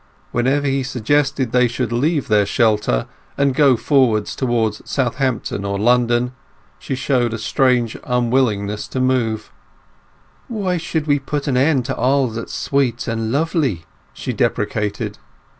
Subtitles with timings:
[0.31, 3.05] Whenever he suggested that they should leave their shelter,
[3.37, 6.33] and go forwards towards Southampton or London,
[6.79, 9.51] she showed a strange unwillingness to move.
[10.47, 15.19] "Why should we put an end to all that's sweet and lovely!" she deprecated.